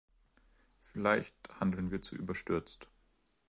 Vielleicht 0.79 1.35
handeln 1.59 1.91
wir 1.91 2.01
zu 2.01 2.15
überstürzt. 2.15 2.89